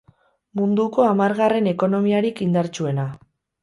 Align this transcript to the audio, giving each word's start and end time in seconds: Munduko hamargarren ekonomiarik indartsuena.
Munduko 0.59 1.05
hamargarren 1.09 1.71
ekonomiarik 1.75 2.45
indartsuena. 2.51 3.11